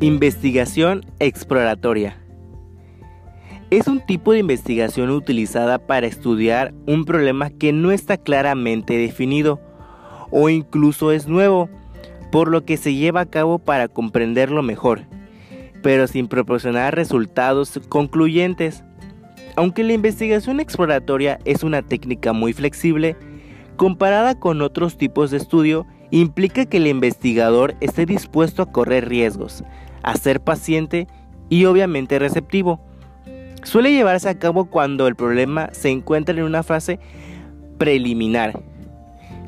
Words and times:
Investigación 0.00 1.04
exploratoria. 1.18 2.16
Es 3.70 3.88
un 3.88 3.98
tipo 3.98 4.30
de 4.30 4.38
investigación 4.38 5.10
utilizada 5.10 5.80
para 5.80 6.06
estudiar 6.06 6.72
un 6.86 7.04
problema 7.04 7.50
que 7.50 7.72
no 7.72 7.90
está 7.90 8.16
claramente 8.16 8.96
definido 8.96 9.60
o 10.30 10.50
incluso 10.50 11.10
es 11.10 11.26
nuevo, 11.26 11.68
por 12.30 12.46
lo 12.46 12.64
que 12.64 12.76
se 12.76 12.94
lleva 12.94 13.22
a 13.22 13.26
cabo 13.26 13.58
para 13.58 13.88
comprenderlo 13.88 14.62
mejor, 14.62 15.00
pero 15.82 16.06
sin 16.06 16.28
proporcionar 16.28 16.94
resultados 16.94 17.80
concluyentes. 17.88 18.84
Aunque 19.56 19.82
la 19.82 19.94
investigación 19.94 20.60
exploratoria 20.60 21.40
es 21.44 21.64
una 21.64 21.82
técnica 21.82 22.32
muy 22.32 22.52
flexible, 22.52 23.16
comparada 23.74 24.38
con 24.38 24.62
otros 24.62 24.96
tipos 24.96 25.32
de 25.32 25.38
estudio, 25.38 25.88
implica 26.12 26.66
que 26.66 26.76
el 26.76 26.86
investigador 26.86 27.74
esté 27.80 28.06
dispuesto 28.06 28.62
a 28.62 28.70
correr 28.70 29.08
riesgos, 29.08 29.64
a 30.02 30.16
ser 30.16 30.40
paciente 30.40 31.06
y 31.48 31.64
obviamente 31.64 32.18
receptivo. 32.18 32.80
Suele 33.62 33.92
llevarse 33.92 34.28
a 34.28 34.38
cabo 34.38 34.66
cuando 34.66 35.06
el 35.06 35.16
problema 35.16 35.70
se 35.72 35.90
encuentra 35.90 36.34
en 36.34 36.44
una 36.44 36.62
fase 36.62 36.98
preliminar. 37.78 38.60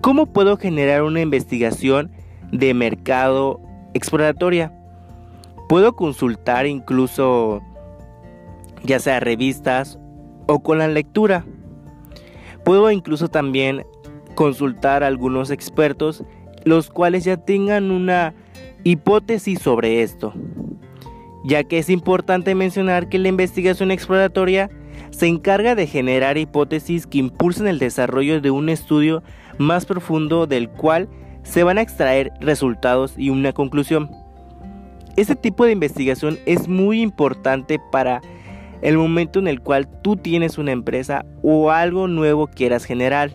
¿Cómo 0.00 0.26
puedo 0.26 0.56
generar 0.56 1.02
una 1.02 1.20
investigación 1.20 2.10
de 2.52 2.74
mercado 2.74 3.60
exploratoria? 3.94 4.72
Puedo 5.68 5.96
consultar 5.96 6.66
incluso 6.66 7.62
ya 8.82 8.98
sea 8.98 9.20
revistas 9.20 9.98
o 10.46 10.62
con 10.62 10.78
la 10.78 10.88
lectura. 10.88 11.44
Puedo 12.64 12.90
incluso 12.90 13.28
también 13.28 13.86
consultar 14.34 15.02
a 15.02 15.06
algunos 15.06 15.50
expertos 15.50 16.24
los 16.64 16.90
cuales 16.90 17.24
ya 17.24 17.36
tengan 17.36 17.90
una 17.90 18.34
hipótesis 18.84 19.60
sobre 19.60 20.02
esto, 20.02 20.34
ya 21.44 21.64
que 21.64 21.78
es 21.78 21.88
importante 21.88 22.54
mencionar 22.54 23.08
que 23.08 23.18
la 23.18 23.28
investigación 23.28 23.90
exploratoria 23.90 24.70
se 25.10 25.26
encarga 25.26 25.74
de 25.74 25.86
generar 25.86 26.36
hipótesis 26.36 27.06
que 27.06 27.18
impulsen 27.18 27.66
el 27.66 27.78
desarrollo 27.78 28.40
de 28.40 28.50
un 28.50 28.68
estudio 28.68 29.22
más 29.58 29.86
profundo 29.86 30.46
del 30.46 30.68
cual 30.68 31.08
se 31.42 31.62
van 31.62 31.78
a 31.78 31.82
extraer 31.82 32.32
resultados 32.40 33.14
y 33.16 33.30
una 33.30 33.52
conclusión. 33.52 34.10
Este 35.16 35.36
tipo 35.36 35.64
de 35.64 35.72
investigación 35.72 36.38
es 36.44 36.68
muy 36.68 37.00
importante 37.00 37.80
para 37.90 38.20
el 38.82 38.98
momento 38.98 39.38
en 39.38 39.48
el 39.48 39.60
cual 39.60 39.88
tú 40.02 40.16
tienes 40.16 40.58
una 40.58 40.72
empresa 40.72 41.24
o 41.42 41.70
algo 41.70 42.06
nuevo 42.08 42.48
quieras 42.48 42.84
generar, 42.84 43.32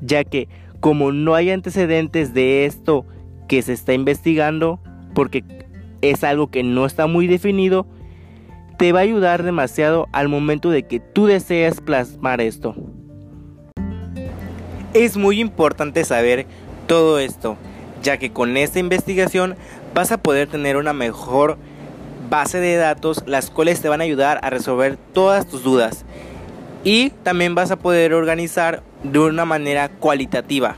ya 0.00 0.24
que 0.24 0.48
como 0.80 1.12
no 1.12 1.34
hay 1.34 1.50
antecedentes 1.50 2.34
de 2.34 2.64
esto 2.64 3.06
que 3.52 3.60
se 3.60 3.74
está 3.74 3.92
investigando, 3.92 4.80
porque 5.14 5.44
es 6.00 6.24
algo 6.24 6.50
que 6.50 6.62
no 6.62 6.86
está 6.86 7.06
muy 7.06 7.26
definido, 7.26 7.86
te 8.78 8.92
va 8.92 9.00
a 9.00 9.02
ayudar 9.02 9.42
demasiado 9.42 10.08
al 10.10 10.30
momento 10.30 10.70
de 10.70 10.84
que 10.84 11.00
tú 11.00 11.26
deseas 11.26 11.82
plasmar 11.82 12.40
esto. 12.40 12.74
Es 14.94 15.18
muy 15.18 15.38
importante 15.38 16.02
saber 16.06 16.46
todo 16.86 17.18
esto, 17.18 17.58
ya 18.02 18.16
que 18.16 18.32
con 18.32 18.56
esta 18.56 18.78
investigación 18.78 19.54
vas 19.92 20.12
a 20.12 20.22
poder 20.22 20.48
tener 20.48 20.78
una 20.78 20.94
mejor 20.94 21.58
base 22.30 22.58
de 22.58 22.76
datos, 22.76 23.22
las 23.26 23.50
cuales 23.50 23.82
te 23.82 23.90
van 23.90 24.00
a 24.00 24.04
ayudar 24.04 24.40
a 24.42 24.48
resolver 24.48 24.96
todas 25.12 25.46
tus 25.46 25.62
dudas. 25.62 26.06
Y 26.84 27.10
también 27.22 27.54
vas 27.54 27.70
a 27.70 27.76
poder 27.76 28.14
organizar 28.14 28.82
de 29.02 29.18
una 29.18 29.44
manera 29.44 29.90
cualitativa. 29.90 30.76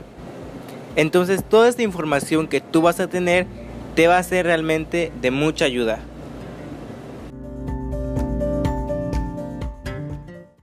Entonces 0.95 1.43
toda 1.43 1.67
esta 1.67 1.83
información 1.83 2.47
que 2.47 2.61
tú 2.61 2.81
vas 2.81 2.99
a 2.99 3.07
tener 3.07 3.45
te 3.95 4.07
va 4.07 4.17
a 4.17 4.23
ser 4.23 4.45
realmente 4.45 5.11
de 5.21 5.31
mucha 5.31 5.65
ayuda. 5.65 5.99